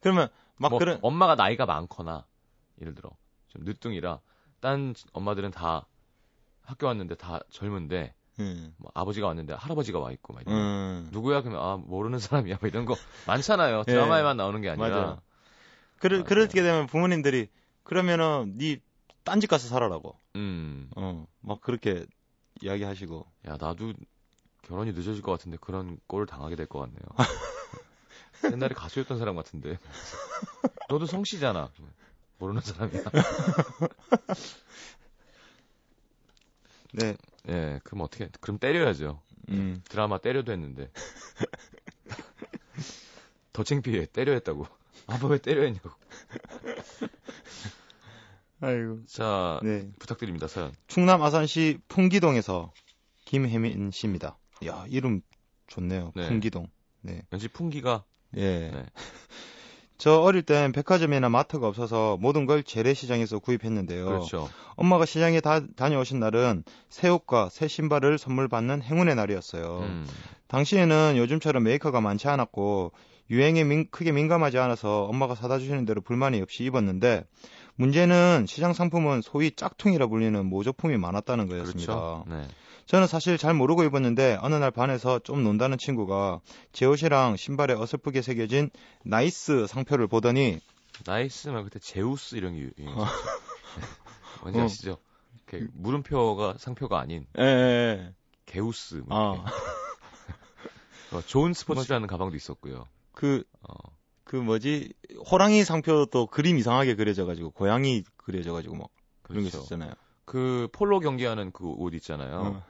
[0.00, 2.24] 그러면 막 뭐 그런 엄마가 나이가 많거나
[2.80, 3.10] 예를 들어
[3.48, 4.20] 좀 늦둥이라
[4.60, 5.86] 딴 엄마들은 다
[6.62, 8.74] 학교 왔는데 다 젊은데 음.
[8.76, 11.08] 뭐 아버지가 왔는데 할아버지가 와 있고 막 이런 음.
[11.12, 12.94] 누구야 그러면 아 모르는 사람이야 뭐 이런 거
[13.26, 13.90] 많잖아요 예.
[13.92, 15.22] 드라마에만 나오는 게 아니라 맞아요.
[15.98, 17.48] 그러, 아, 그렇게 되면 부모님들이
[17.84, 18.80] 그러면은 네
[19.24, 20.16] 딴 집 가서 살아라고.
[20.36, 21.26] 음야 어.
[21.42, 22.06] 막 그렇게
[22.62, 23.26] 이야기하시고.
[23.42, 23.92] 나도
[24.62, 27.00] 결혼이 늦어질 것 같은데 그런 꼴을 당하게 될 것 같네요
[28.54, 29.78] 옛날에 가수였던 사람 같은데
[30.88, 31.70] 너도 성씨잖아
[32.38, 33.02] 모르는 사람이야
[36.92, 37.16] 네.
[37.48, 39.82] 예 그럼 어떻게 그럼 때려야죠 음.
[39.88, 40.90] 드라마 때려도 했는데
[43.52, 44.66] 더 창피해 때려 했다고
[45.08, 45.90] 아빠 왜 때려 했냐고
[48.60, 49.04] 아이고.
[49.06, 49.88] 자 네.
[49.98, 52.72] 부탁드립니다 사연 충남 아산시 풍기동에서
[53.28, 54.38] 김혜민 씨입니다.
[54.64, 55.20] 야, 이름
[55.66, 56.12] 좋네요.
[56.16, 56.28] 네.
[56.28, 56.68] 풍기동.
[57.02, 57.22] 네.
[57.30, 58.04] 왠지 풍기가
[58.36, 58.70] 예.
[58.70, 58.86] 네.
[59.98, 64.06] 저 어릴 땐 백화점이나 마트가 없어서 모든 걸 재래시장에서 구입했는데요.
[64.06, 69.80] 그렇죠 엄마가 시장에 다, 다녀오신 날은 새 옷과 새 신발을 선물 받는 행운의 날이었어요.
[69.80, 70.06] 음,
[70.46, 72.92] 당시에는 요즘처럼 메이커가 많지 않았고
[73.30, 77.24] 유행에 민- 크게 민감하지 않아서 엄마가 사다 주시는 대로 불만이 없이 입었는데
[77.76, 81.94] 문제는 시장 상품은 소위 짝퉁이라 불리는 모조품이 많았다는 거였습니다.
[81.94, 82.48] 그렇죠 네.
[82.86, 86.40] 저는 사실 잘 모르고 입었는데 어느 날 반에서 좀 논다는 친구가
[86.72, 88.70] 제 옷이랑 신발에 어설프게 새겨진
[89.04, 90.58] 나이스 상표를 보더니
[91.06, 93.04] 나이스면 그때 제우스 이런 게 유행했었죠
[93.76, 93.84] 네.
[94.42, 94.64] 뭔지 어.
[94.64, 94.98] 아시죠
[95.50, 98.14] 이렇게 물음표가 상표가 아닌 예, 예.
[98.46, 99.50] 게우스 뭐 아, 이렇게.
[101.16, 102.86] 어, 좋은 스포츠라는 가방도 있었고요
[103.18, 103.74] 그, 어,
[104.22, 104.92] 그 뭐지,
[105.28, 108.90] 호랑이 상표도 그림 이상하게 그려져가지고, 고양이 그려져가지고 막
[109.22, 109.58] 그런 게 그렇죠.
[109.64, 109.92] 있었잖아요.
[110.24, 112.64] 그 폴로 경기하는 그 옷 있잖아요 어.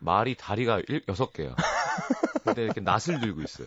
[0.00, 1.54] 말이 다리가 일, 여섯 개야.
[2.44, 3.64] 근데 이렇게 낫을 들고 있어요.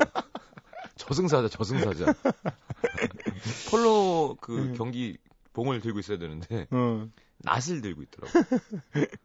[0.97, 2.13] 저승사자, 저승사자.
[3.71, 4.73] 폴로 그 음.
[4.75, 5.17] 경기
[5.53, 7.07] 봉을 들고 있어야 되는데 어,
[7.39, 8.39] 낫을 들고 있더라고.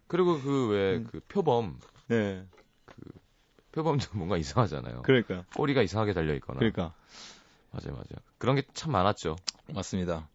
[0.06, 1.08] 그리고 그왜 음.
[1.10, 2.46] 그 표범, 네.
[3.74, 5.02] 표범도 뭔가 이상하잖아요.
[5.02, 6.58] 그러니까, 꼬리가 이상하게 달려 있거나.
[6.58, 6.92] 그러니까.
[7.72, 8.22] 맞아요, 맞아요.
[8.38, 9.36] 그런 게 참 많았죠.
[9.72, 10.28] 맞습니다.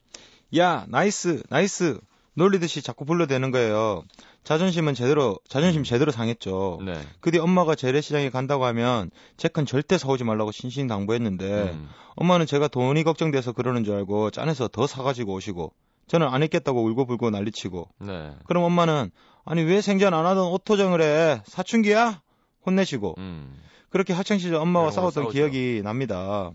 [0.58, 2.00] 야, 나이스, 나이스.
[2.34, 4.04] 놀리듯이 자꾸 불러대는 거예요.
[4.44, 6.80] 자존심은 제대로, 자존심 제대로 상했죠.
[6.86, 6.94] 네.
[7.20, 13.52] 그뒤 엄마가 재래시장에 간다고 하면 제건 절대 사오지 말라고 신신당부했는데 음, 엄마는 제가 돈이 걱정돼서
[13.52, 15.74] 그러는 줄 알고 짠해서 더 사가지고 오시고
[16.08, 18.32] 저는 안 입겠다고 울고불고 난리치고 네.
[18.48, 19.12] 그럼 엄마는
[19.46, 22.22] 아니 왜 생전 안 하던 옷 투정을 해 사춘기야
[22.66, 23.56] 혼내시고 음,
[23.90, 25.34] 그렇게 학창 시절 엄마와 그런 거 싸웠던 싸우죠.
[25.38, 26.52] 기억이 납니다.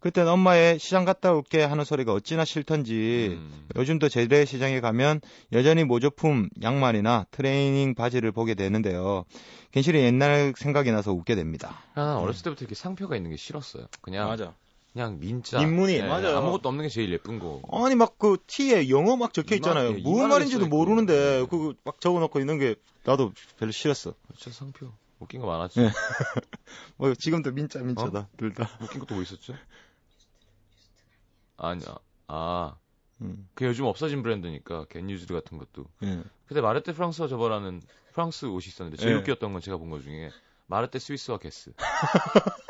[0.00, 3.66] 그땐 엄마의 시장 갔다 올게 하는 소리가 어찌나 싫던지 음.
[3.76, 5.20] 요즘도 재래시장에 가면
[5.52, 9.24] 여전히 모조품 양말이나 트레이닝 바지를 보게 되는데요.
[9.72, 11.80] 괜시리 옛날 생각이 나서 웃게 됩니다.
[11.94, 13.86] 난 어렸을 때부터 이렇게 상표가 있는 게 싫었어요.
[14.00, 14.54] 그냥 맞아.
[14.92, 15.58] 그냥 민자.
[15.58, 16.36] 민무늬, 맞아요.
[16.38, 17.60] 아무것도 없는 게 제일 예쁜 거.
[17.72, 19.90] 아니 막 그 티에 영어 막 적혀 있잖아요.
[19.90, 20.66] 예, 무슨 말인지도.
[20.68, 24.14] 모르는데 그거 막 적어 놓고 있는 게 나도 별로 싫었어.
[24.36, 24.86] 진짜 상표.
[25.20, 25.80] 웃긴 거 많았지.
[25.80, 25.90] 예.
[26.96, 28.68] 뭐 지금도 민자 민자다 둘 다.
[28.80, 29.54] 웃긴 것도 뭐 있었죠?
[31.56, 31.96] 아니야.
[32.28, 32.76] 아,
[33.20, 35.86] 음, 그 요즘 없어진 브랜드니까 겟뉴즈 같은 것도.
[36.04, 36.22] 예.
[36.46, 39.20] 그때 마르테 프랑스와 저버라는 프랑스 옷이 있었는데 제일 예.
[39.20, 40.30] 웃겼던 건 제가 본 것 중에
[40.66, 41.72] 마르테 스위스와 게스.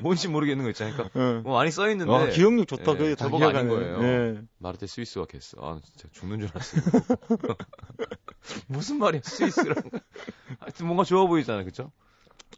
[0.00, 0.94] 뭔지 모르겠는 거 있잖아요.
[0.96, 1.40] 그러니까 예.
[1.40, 2.92] 뭐 많이 써 있는데 와 기억력 좋다.
[2.92, 3.68] 예, 그게 다 저거가 아닌.
[3.68, 4.02] 거예요.
[4.02, 4.40] 예.
[4.58, 5.56] 마르테 스위스와 게스.
[5.60, 6.82] 아, 진짜 죽는 줄 알았어요.
[8.68, 9.74] 무슨 말이야, 스위스랑.
[10.60, 11.90] 하여튼 뭔가 좋아 보이잖아요, 그쵸?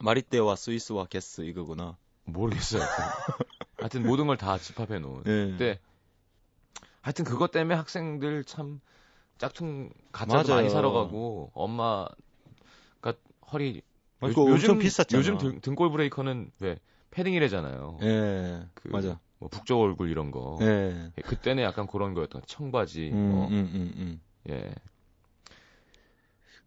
[0.00, 1.96] 마리떼와 스위스와 게스 이거구나.
[2.24, 2.82] 모르겠어요.
[2.82, 3.46] 하여튼,
[3.78, 5.22] 하여튼 모든 걸 다 집합해 놓은.
[5.26, 5.50] 예.
[5.52, 5.80] 그때
[7.02, 8.80] 하여튼 그것 때문에 학생들 참
[9.38, 10.54] 짝퉁 가짜도 맞아요.
[10.62, 12.10] 많이 사러 가고 엄마가
[13.52, 13.82] 허리
[14.20, 15.18] 아, 그거 엄청 비쌌잖아.
[15.18, 16.78] 요즘 등, 등골 브레이커는 왜
[17.10, 17.98] 패딩이래잖아요.
[18.02, 18.62] 예.
[18.74, 19.18] 그 맞아.
[19.38, 20.58] 뭐 북쪽 얼굴 이런 거.
[20.60, 21.10] 예.
[21.24, 22.42] 그때는 약간 그런 거였던.
[22.46, 23.10] 청바지.
[23.12, 23.46] 음, 뭐.
[23.48, 24.20] 음, 음, 음.
[24.50, 24.74] 예.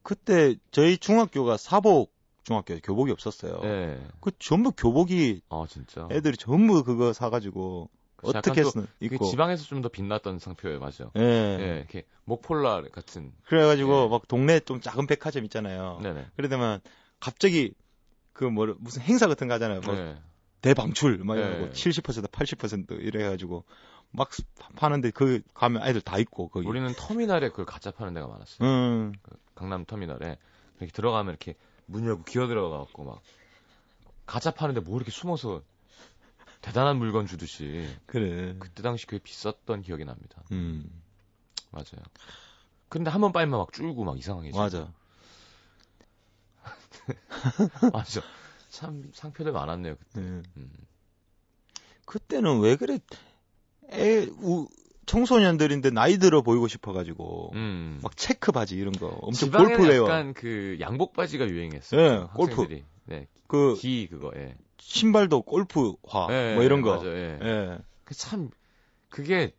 [0.01, 3.61] 그때 저희 중학교가 사복 중학교 교복이 없었어요.
[3.63, 3.99] 예.
[4.19, 6.07] 그 전부 교복이 아 진짜.
[6.11, 7.89] 애들이 전부 그거 사가지고
[8.21, 9.25] 어떻게 했으면 그게 입고.
[9.25, 11.09] 지방에서 좀 더 빛났던 상표예요, 맞아.
[11.17, 11.21] 예.
[11.21, 11.77] 예.
[11.77, 13.31] 이렇게 목폴라 같은.
[13.45, 14.07] 그래가지고 예.
[14.09, 15.99] 막 동네 좀 작은 백화점 있잖아요.
[16.03, 16.27] 네네.
[16.35, 16.81] 그러다면
[17.19, 17.73] 갑자기
[18.33, 19.81] 그 뭐 무슨 행사 같은 거 하잖아요.
[19.81, 20.17] 뭐 네.
[20.63, 21.41] 대방출 막 네.
[21.41, 23.65] 이러고 70% 80% 이래가지고
[24.11, 24.29] 막
[24.77, 26.65] 파는데 그 가면 아이들 다 있고 거기.
[26.67, 28.67] 우리는 터미널에 그걸 가짜 파는 데가 많았어요.
[28.67, 29.13] 음.
[29.21, 30.37] 그 강남 터미널에
[30.79, 33.21] 이렇게 들어가면 이렇게 문 열고 기어 들어가갖고 막
[34.25, 35.61] 가짜 파는데 뭐 이렇게 숨어서
[36.61, 38.55] 대단한 물건 주듯이 그래.
[38.57, 40.43] 그때 당시 꽤 비쌌던 기억이 납니다.
[40.53, 40.89] 음.
[41.71, 42.01] 맞아요.
[42.87, 44.51] 근데 한 번 빨면 막 줄고 막 이상하게.
[44.51, 44.93] 맞아.
[47.91, 48.21] 맞아.
[48.73, 49.95] 참 상표들 많았네요.
[49.95, 50.19] 그때.
[50.19, 50.23] 예.
[50.57, 50.71] 음.
[52.05, 52.97] 그때는 왜 그래?
[53.91, 54.67] 애 우,
[55.05, 57.99] 청소년들인데 나이 들어 보이고 싶어가지고 음.
[58.01, 60.03] 막 체크 바지 이런 거 엄청 지방에는 골프웨어.
[60.05, 62.01] 약간 그 양복 바지가 유행했어요.
[62.01, 62.67] 예, 골프.
[63.05, 63.27] 네.
[63.45, 64.31] 그기 그거.
[64.35, 64.55] 예.
[64.79, 66.95] 신발도 골프화 예, 뭐 이런 예, 거.
[66.97, 67.15] 맞아요.
[67.15, 67.39] 예.
[67.43, 67.77] 예.
[68.05, 68.49] 그참
[69.09, 69.53] 그게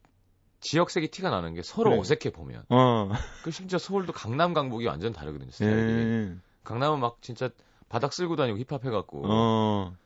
[0.61, 2.01] 지역색이 티가 나는 게 서로 그래.
[2.01, 2.65] 어색해 보면.
[2.69, 3.13] 어.
[3.45, 5.53] 그 심지어 서울도 강남 강북이 완전 다르거든요.
[5.53, 5.93] 스타일이.
[5.93, 6.35] 예.
[6.65, 7.49] 강남은 막 진짜
[7.95, 9.97] 바닥 쓸고 다니고 힙합 해갖고 어.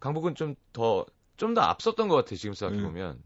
[0.00, 1.06] 강북은 좀 더
[1.38, 2.36] 좀 더 앞섰던 것 같아요.
[2.36, 3.22] 지금 생각해 보면.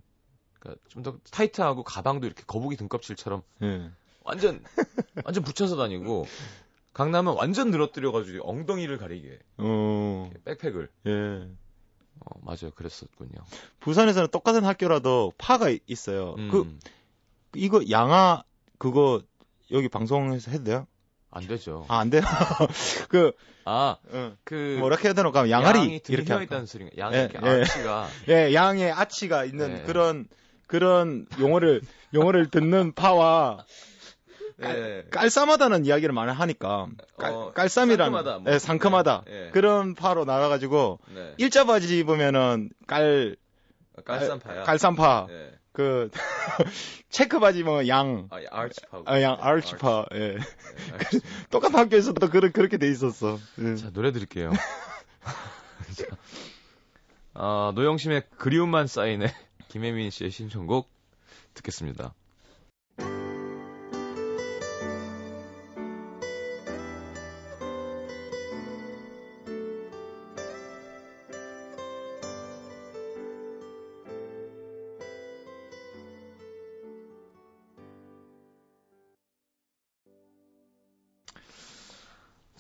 [0.61, 3.91] 그러니까 좀 더 타이트하고 가방도 이렇게 거북이 등껍질처럼 예.
[4.23, 4.63] 완전
[5.25, 6.27] 완전 붙여서 다니고
[6.93, 10.31] 강남은 완전 늘어뜨려가지고 엉덩이를 가리게 어.
[10.45, 10.89] 백팩을.
[11.07, 11.11] 예.
[12.21, 12.71] 어, 맞아요.
[12.77, 13.41] 그랬었군요.
[13.81, 16.35] 부산에서는 똑같은 학교라도 파가 이- 있어요.
[16.39, 16.79] 음, 그
[17.57, 18.45] 이거 양아
[18.79, 19.21] 그거
[19.73, 20.87] 여기 방송에서 해도 돼요?
[21.33, 21.87] 안 되죠.
[21.89, 22.23] 아, 안 돼요.
[23.09, 23.33] 그
[23.65, 25.31] 아, 어, 그 뭐라 해야 되나?
[25.31, 26.43] 그럼 양아리 이렇게?
[26.45, 27.63] 있다는 소리가 양이 예, 이렇게 예.
[27.63, 29.83] 아치가 예, 양의 아치가 있는 네.
[29.85, 30.27] 그런
[30.67, 31.81] 그런 용어를
[32.13, 33.65] 용어를 듣는 파와
[34.63, 35.05] 예.
[35.11, 38.53] 깔쌈하다는 이야기를 많이 하니까 깔, 어, 깔쌈이라는 상큼하다, 뭐.
[38.53, 39.51] 예, 상큼하다 예.
[39.53, 41.35] 그런 파로 나가가지고 네.
[41.39, 43.37] 일자 바지 입으면은 깔
[44.05, 44.65] 깔쌈파야.
[44.65, 45.53] 깔쌈파 예.
[45.73, 46.11] 그
[47.09, 49.05] 체크 바지 뭐 양 아, 아치파고.
[49.07, 50.19] 아, 양 아르치파 예.
[50.19, 50.39] 네,
[50.93, 51.29] 알겠습니다.
[51.51, 53.39] 똑같은 학교에서도 그렇게 그렇게 돼 있었어.
[53.59, 53.77] 예.
[53.77, 54.53] 자, 노래 드릴게요.
[55.97, 56.07] 자,
[57.35, 59.33] 아, 노영심의 그리움만 쌓이네.
[59.69, 60.91] 김혜민 씨의 신청곡
[61.55, 62.15] 듣겠습니다.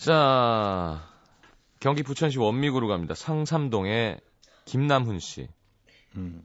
[0.03, 1.01] 자,
[1.79, 3.15] 경기 부천시 원미구로 갑니다.
[3.15, 4.19] 상삼동의
[4.65, 5.47] 김남훈 씨.
[6.17, 6.45] 음.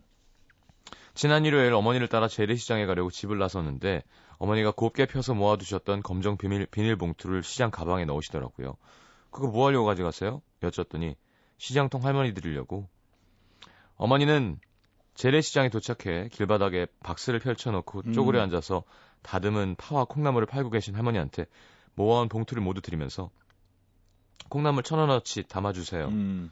[1.15, 4.04] 지난 일요일 어머니를 따라 재래시장에 가려고 집을 나섰는데
[4.38, 8.78] 어머니가 곱게 펴서 모아두셨던 검정 비닐, 비닐봉투를 시장 가방에 넣으시더라고요.
[9.32, 10.43] 그거 뭐 하려고 가져가세요?
[10.62, 11.15] 여쭸더니
[11.58, 12.88] 시장통 할머니 드리려고.
[13.96, 14.60] 어머니는
[15.15, 18.13] 재래시장에 도착해 길바닥에 박스를 펼쳐놓고 음.
[18.13, 18.84] 쪼그려 앉아서
[19.24, 21.48] 다듬은 파와 콩나물을 팔고 계신 할머니한테
[21.96, 23.32] 모아온 봉투를 모두 드리면서
[24.50, 26.08] 콩나물 천 원어치 담아주세요.
[26.08, 26.52] 음.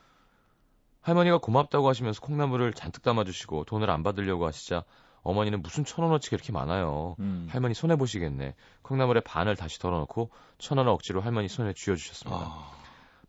[1.02, 4.84] 할머니가 고맙다고 하시면서 콩나물을 잔뜩 담아주시고 돈을 안 받으려고 하시자
[5.22, 7.16] 어머니는 무슨 천 원어치가 이렇게 많아요.
[7.20, 7.48] 음.
[7.50, 8.56] 할머니 손해 보시겠네.
[8.82, 12.40] 콩나물의 반을 다시 덜어놓고 천 원을 억지로 할머니 손에 쥐어주셨습니다.
[12.40, 12.72] 아.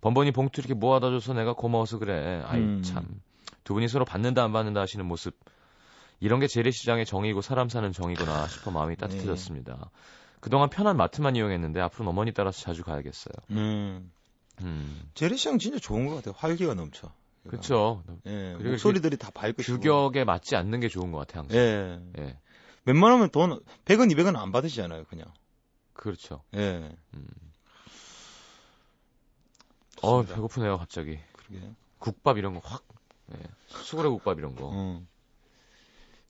[0.00, 2.42] 번번이 봉투 이렇게 모아다 줘서 내가 고마워서 그래.
[2.46, 2.82] 아이 음.
[2.82, 3.20] 참.
[3.64, 5.36] 두 분이 서로 받는다 안 받는다 하시는 모습
[6.20, 9.90] 이런 게 재래시장의 정이고 사람 사는 정이구나 싶어 마음이 따뜻해졌습니다.
[10.40, 13.34] 그동안 편한 마트만 이용했는데 앞으로는 어머니 따라서 자주 가야겠어요.
[13.50, 14.12] 음.
[14.62, 16.34] 음, 재래시장 진짜 좋은 것 같아요.
[16.36, 17.12] 활기가 넘쳐.
[17.48, 18.02] 그렇죠.
[18.26, 19.62] 예, 그리고 목소리들이 다 밝고.
[19.62, 21.42] 규격에 맞지 않는 게 좋은 것 같아요.
[21.42, 21.58] 항상.
[21.58, 22.00] 예.
[22.18, 22.38] 예,
[22.86, 25.26] 웬만하면 돈 100원, 200원 안 받으시잖아요, 그냥.
[25.92, 26.42] 그렇죠.
[26.54, 26.96] 예.
[30.02, 30.34] 어, 좋습니다.
[30.34, 31.18] 배고프네요, 갑자기.
[31.32, 31.72] 그러게.
[31.98, 32.84] 국밥 이런 거 확,
[33.32, 33.38] 예.
[33.68, 34.70] 수그레 국밥 이런 거.
[34.70, 35.08] 음.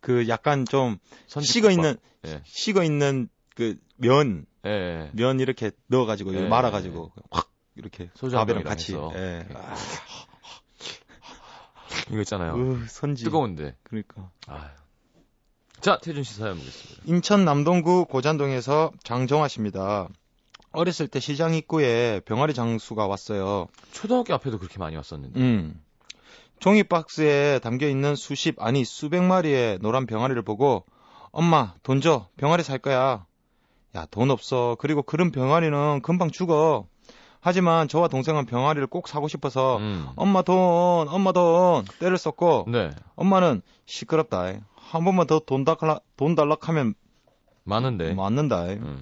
[0.01, 1.71] 그 약간 좀 식어.
[1.71, 2.41] 있는 예.
[2.45, 5.11] 식어 있는 그 면, 예, 예.
[5.15, 6.47] 면 이렇게 넣어 가지고 예.
[6.49, 7.46] 말아 가지고 확
[7.77, 8.93] 이렇게 소주 한 밥이랑 병이랑 같이.
[8.95, 9.13] 해서.
[9.15, 9.47] 예.
[9.55, 9.75] 아,
[12.11, 12.55] 이거 있잖아요.
[12.57, 13.25] 으, 선지.
[13.25, 13.77] 뜨거운데.
[13.83, 14.31] 그러니까.
[14.47, 14.61] 아유.
[15.81, 17.03] 자, 태준 씨 사연 보겠습니다.
[17.05, 20.09] 인천 남동구 고잔동에서 장정아 씨입니다.
[20.73, 23.69] 어렸을 때 시장 입구에 병아리 장수가 왔어요.
[23.93, 25.39] 초등학교 앞에도 그렇게 많이 왔었는데.
[25.41, 25.83] 음.
[26.59, 30.85] 종이 박스에 담겨 있는 수십 아니 수백 마리의 노란 병아리를 보고
[31.31, 33.27] 엄마 돈 줘 병아리 살 거야.
[33.95, 34.77] 야 돈 없어.
[34.79, 36.87] 그리고 그런 병아리는 금방 죽어.
[37.47, 40.09] 하지만 저와 동생은 병아리를 꼭 사고 싶어서 음.
[40.17, 42.91] 엄마 돈 엄마 돈 때를 썼고 네.
[43.15, 44.53] 엄마는 시끄럽다.
[44.75, 46.95] 한 번만 더 돈 달라 돈 달라 하면
[47.63, 48.15] 많은데.
[48.15, 48.65] 맞는다.
[48.65, 49.01] 음.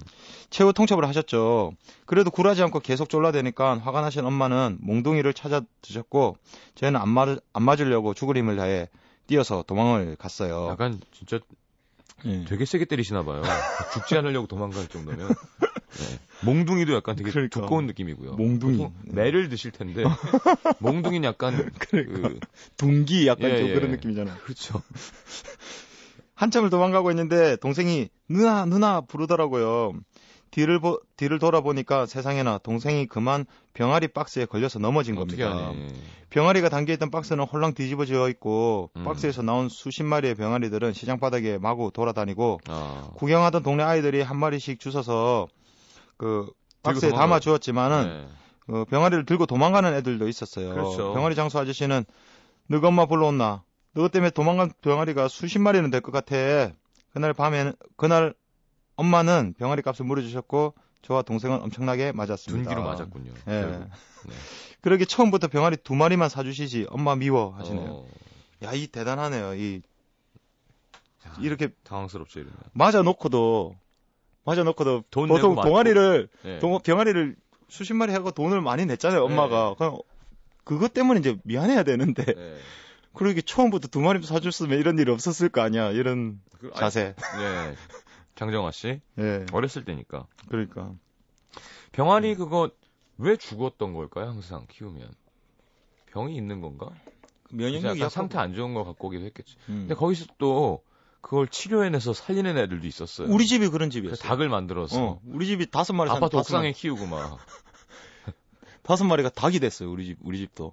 [0.51, 1.71] 최후 통첩을 하셨죠.
[2.05, 6.37] 그래도 굴하지 않고 계속 졸라대니까 화가 나신 엄마는 몽둥이를 찾아 드셨고
[6.75, 8.89] 저희는 안, 맞, 안 맞으려고 죽을 힘을 다해
[9.25, 10.67] 뛰어서 도망을 갔어요.
[10.69, 11.39] 약간 진짜
[12.25, 12.45] 예.
[12.45, 13.41] 되게 세게 때리시나 봐요.
[13.93, 15.29] 죽지 않으려고 도망갈 정도면.
[15.97, 16.19] 네.
[16.45, 17.61] 몽둥이도 약간 되게 그러니까.
[17.61, 18.33] 두꺼운 느낌이고요.
[18.33, 18.77] 몽둥이.
[18.77, 20.03] 보통 매를 드실 텐데
[20.79, 22.39] 몽둥이는 약간 그
[22.77, 23.73] 둥기 약간 예, 좀 예.
[23.73, 24.35] 그런 느낌이잖아.
[24.35, 24.81] 그렇죠.
[26.35, 29.93] 한참을 도망가고 있는데 동생이 누나 누나 부르더라고요.
[30.51, 35.67] 뒤를 보, 뒤를 돌아보니까 세상에나 동생이 그만 병아리 박스에 걸려서 넘어진 겁니다.
[35.69, 35.93] 하니?
[36.29, 39.03] 병아리가 담겨 있던 박스는 홀랑 뒤집어져 있고 음.
[39.03, 43.09] 박스에서 나온 수십 마리의 병아리들은 시장 바닥에 마구 돌아다니고 아.
[43.15, 45.47] 구경하던 동네 아이들이 한 마리씩 주워서
[46.17, 46.51] 그
[46.83, 47.09] 박스에.
[47.11, 48.27] 담아 주었지만은 네.
[48.67, 50.69] 그 병아리를 들고 도망가는 애들도 있었어요.
[50.69, 51.13] 그렇죠.
[51.13, 52.05] 병아리 장수 아저씨는
[52.67, 53.63] 너가 엄마 불러온나?
[53.93, 56.35] 너 때문에 도망간 병아리가 수십 마리는 될 것 같아.
[57.13, 58.33] 그날 밤에는 그날
[58.97, 62.69] 엄마는 병아리 값을 물어주셨고 저와 동생은 엄청나게 맞았습니다.
[62.69, 63.31] 둔기로 맞았군요.
[63.47, 63.61] 예.
[63.61, 63.79] 결국.
[64.27, 64.33] 네.
[64.81, 67.89] 그러게 처음부터 병아리 두 마리만 사주시지 엄마 미워 하시네요.
[67.91, 68.07] 어,
[68.63, 69.53] 야, 이 대단하네요.
[69.55, 69.81] 이
[71.27, 72.57] 야, 이렇게 당황스럽죠 이러면.
[72.73, 73.75] 맞아 놓고도
[74.45, 75.55] 맞아 놓고도 돈 보통.
[75.55, 76.59] 동아리를 네.
[76.59, 77.35] 동- 병아리를
[77.67, 79.23] 수십 마리 하고 돈을 많이 냈잖아요.
[79.25, 79.73] 엄마가.
[79.75, 79.97] 그냥
[80.63, 82.57] 그것 때문에 이제 미안해야 되는데 네.
[83.13, 85.89] 그러게 처음부터 두 마리 사줬으면 이런 일이 없었을 거 아니야.
[85.91, 87.15] 이런 그, 아니, 자세.
[87.37, 87.75] 네.
[88.35, 89.45] 장정아 씨 예.
[89.53, 90.91] 어렸을 때니까 그러니까
[91.93, 92.69] 병아리 그거
[93.17, 94.27] 왜 죽었던 걸까요?
[94.27, 95.09] 항상 키우면
[96.07, 96.89] 병이 있는 건가?
[97.51, 98.09] 면역력이 약간.
[98.09, 99.55] 상태 안 좋은 걸 갖고 오기도 했겠지.
[99.69, 99.85] 음.
[99.87, 100.83] 근데 거기서 또
[101.25, 103.27] 그걸 치료해내서 살리는 애들도 있었어요.
[103.31, 104.21] 우리 집이 그런 그래서 집이었어.
[104.27, 107.39] 닭을 만들어서 어, 우리 집이 다섯 마리 산 아파트 옥상에 키우고 막.
[108.83, 109.89] 다섯 마리가 닭이 됐어요.
[109.91, 110.71] 우리 집 우리 집도.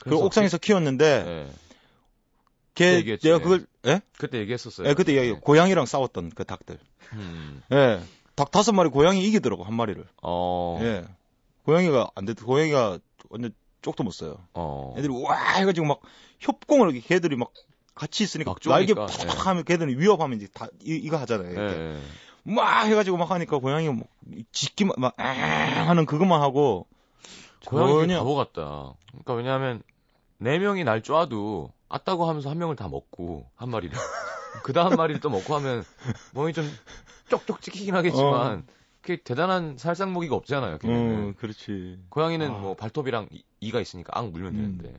[0.00, 1.04] 그 옥상에서 키웠는데
[1.48, 1.52] 예.
[2.74, 3.28] 걔 얘기했지.
[3.28, 4.00] 내가 그걸 예?
[4.18, 4.88] 그때 얘기했었어요.
[4.88, 6.76] 예, 그때 얘기- 고양이랑 싸웠던 그 닭들.
[7.12, 7.62] 음.
[7.70, 8.00] 예.
[8.34, 10.04] 닭 다섯 마리 고양이 이기더라고 한 마리를.
[10.24, 10.76] 어.
[10.82, 11.04] 예.
[11.66, 12.34] 고양이가 안 돼.
[12.34, 12.98] 고양이가
[13.30, 14.38] 완전 쪽도 못 써요.
[14.54, 14.92] 어.
[14.98, 16.00] 애들이 와 해가지고 막
[16.40, 17.52] 협공을 이렇게 걔들이 막
[17.94, 19.28] 같이 있으니까 막 날개 쪼니까, 팍 예.
[19.50, 21.48] 하면 걔들은 위협하면 이제 다 이, 거 하잖아요.
[21.48, 21.52] 예.
[21.52, 21.74] 이렇게.
[21.76, 22.00] 예.
[22.42, 24.06] 막 해가지고 막 하니까 고양이가 뭐
[24.52, 26.86] 짖기만 막 앙 하는 그것만 하고
[27.66, 28.94] 고양이 전혀 바보 같다.
[29.08, 29.82] 그러니까 왜냐하면
[30.38, 33.96] 네 명이 날 쪼아도 아따고 하면서 한 명을 다 먹고 한 마리를
[34.62, 35.84] 그 다음 마리를 또 먹고 하면
[36.32, 36.70] 몸이 좀
[37.28, 38.66] 쪽쪽 찍히긴 하겠지만
[39.00, 40.78] 그게 대단한 살상무기가 없잖아요.
[40.78, 41.30] 걔네는.
[41.30, 41.98] 어, 그렇지.
[42.10, 42.58] 고양이는 아.
[42.58, 44.78] 뭐 발톱이랑 이- 이가 있으니까 앙 물면 음.
[44.78, 44.98] 되는데.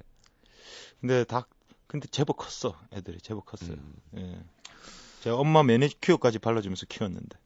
[1.01, 1.49] 근데 닭
[1.95, 2.77] 근데 제법 컸어.
[2.91, 3.77] 애들이 제법 컸어요.
[3.77, 3.95] 음.
[4.17, 4.43] 예.
[5.21, 7.37] 제가 엄마 매니큐어까지 발라주면서 키웠는데.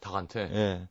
[0.00, 0.88] 닭한테 예.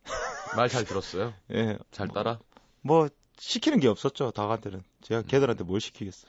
[0.56, 1.34] 말 잘 들었어요.
[1.52, 1.78] 예.
[1.92, 2.40] 잘 따라.
[2.82, 4.32] 뭐 시키는 게 없었죠.
[4.32, 4.84] 닭한테는.
[5.02, 6.28] 제가 걔들한테 뭘 시키겠어.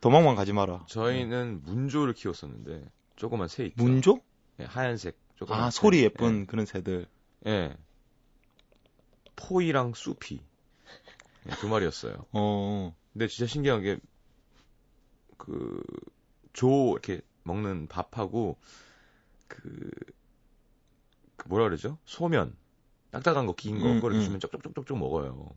[0.00, 0.84] 도망만 가지 마라.
[0.88, 3.80] 저희는 문조를 키웠었는데 조그만 새 있죠.
[3.80, 4.20] 문조?
[4.58, 5.16] 예, 하얀색.
[5.36, 5.80] 조그만 아, 새.
[5.80, 7.06] 소리 예쁜 그런 새들.
[7.46, 7.50] 예.
[7.50, 7.76] 예.
[9.36, 10.40] 포이랑 수피
[11.46, 12.24] 예, 두 마리였어요.
[12.32, 12.96] 어.
[13.12, 13.98] 근데 진짜 신기한 게,
[15.38, 15.82] 그,
[16.52, 18.58] 조, 이렇게 먹는 밥하고,
[19.46, 19.90] 그,
[21.36, 21.96] 그 뭐라 그러죠?
[22.04, 22.54] 소면.
[23.10, 24.22] 딱딱한 거, 긴 거, 음, 그거를 음.
[24.22, 25.48] 주면 쪽쪽쪽쪽쪽 먹어요.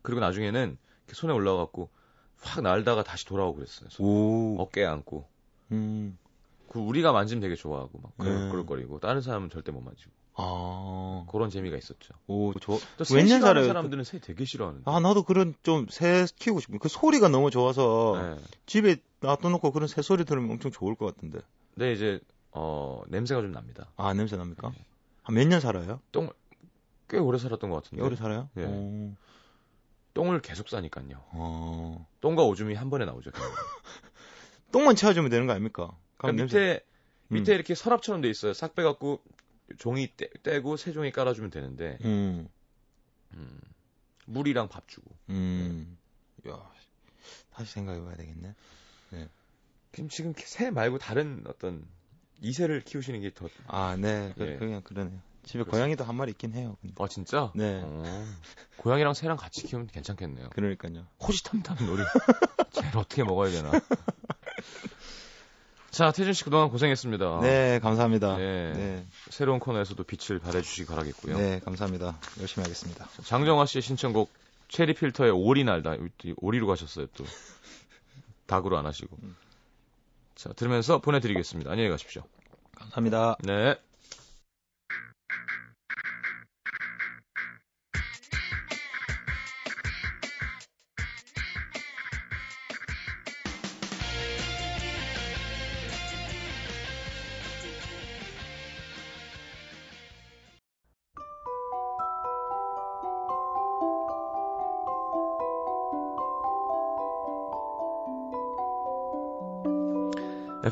[0.00, 1.90] 그리고 나중에는 이렇게 손에 올라가고,
[2.40, 3.90] 확 날다가 다시 돌아오고 그랬어요.
[3.90, 4.56] 손- 오.
[4.60, 5.28] 어깨에 안고.
[5.72, 6.16] 음.
[6.68, 8.50] 그 우리가 만지면 되게 좋아하고, 막, 네.
[8.50, 10.10] 그럴거리고 다른 사람은 절대 못 만지고.
[10.36, 12.12] 아, 그런 재미가 있었죠.
[12.26, 13.66] 오, 저, 또새 웬년 싫어하는?
[13.66, 14.90] 사람들은 새 되게 싫어하는데.
[14.90, 16.78] 아, 나도 그런 좀 새 키우고 싶어.
[16.78, 18.44] 그 소리가 너무 좋아서 네.
[18.66, 21.38] 집에 놔둬놓고 그런 새 소리 들으면 엄청 좋을 것 같은데.
[21.74, 22.20] 근데 이제
[22.50, 23.86] 어 냄새가 좀 납니다.
[23.96, 24.70] 아, 냄새 납니까?
[24.70, 24.84] 네.
[25.22, 26.00] 한몇 년 살아요?
[27.08, 28.02] 꽤 오래 살았던 것 같은데.
[28.04, 28.48] 오래 살아요?
[28.56, 28.64] 예.
[28.64, 29.12] 오,
[30.14, 31.06] 똥을 계속 싸니까요.
[31.32, 32.06] 어.
[32.20, 33.30] 똥과 오줌이 한 번에 나오죠.
[34.72, 35.96] 똥만 채워주면 되는 거 아닙니까?
[36.16, 36.84] 그러니까 냄새- 밑에
[37.28, 37.34] 음.
[37.34, 38.52] 밑에 이렇게 서랍처럼 돼 있어요.
[38.52, 39.20] 싹 빼갖고
[39.78, 42.48] 종이 떼, 떼고 새 종이 깔아주면 되는데 음,
[43.34, 43.60] 음,
[44.26, 45.10] 물이랑 밥 주고.
[45.30, 45.96] 음.
[46.48, 46.70] 야,
[47.52, 48.54] 다시 생각해봐야 되겠네.
[49.92, 51.86] 지금 지금 새 말고 다른 어떤
[52.40, 53.48] 이새를 키우시는 게 더.
[53.68, 54.32] 아, 네.
[54.36, 54.56] 그, 예.
[54.56, 55.20] 그냥 그러네요.
[55.44, 55.70] 집에 그렇습니다.
[55.70, 56.76] 고양이도 한 마리 있긴 해요.
[56.80, 56.94] 근데.
[56.98, 57.52] 아 진짜?
[57.54, 57.80] 네.
[57.84, 58.24] 어,
[58.78, 60.50] 고양이랑 새랑 같이 키우면 괜찮겠네요.
[60.50, 61.06] 그러니까요.
[61.20, 62.02] 호시탐탐 놀이.
[62.72, 63.70] 쟤를 어떻게 먹어야 되나.
[65.94, 67.40] 자, 태준 씨 그동안 고생했습니다.
[67.42, 68.40] 네, 감사합니다.
[68.40, 68.72] 예.
[68.74, 71.38] 네, 새로운 코너에서도 빛을 발해주시기 바라겠고요.
[71.38, 72.18] 네, 감사합니다.
[72.40, 73.06] 열심히 하겠습니다.
[73.22, 74.28] 장정화 씨의 신청곡
[74.66, 75.94] 체리 필터의 오리 날다.
[76.38, 77.24] 오리로 가셨어요 또.
[78.46, 79.16] 닭으로 안 하시고.
[79.22, 79.36] 음.
[80.34, 81.70] 자, 들으면서 보내드리겠습니다.
[81.70, 82.24] 안녕히 가십시오.
[82.74, 83.36] 감사합니다.
[83.44, 83.76] 네.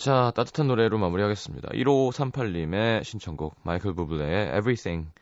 [0.00, 1.68] 자, 따뜻한 노래로 마무리하겠습니다.
[1.74, 5.12] 1538님의 신청곡, 마이클 부블레의 Everything.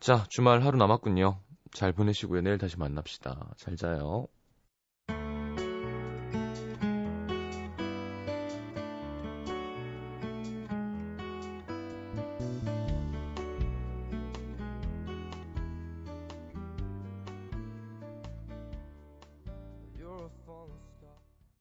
[0.00, 1.38] 자, 주말 하루 남았군요.
[1.70, 2.40] 잘 보내시고요.
[2.40, 3.52] 내일 다시 만납시다.
[3.56, 4.26] 잘 자요.